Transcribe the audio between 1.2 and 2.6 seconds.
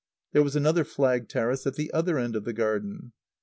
terrace at the other end of the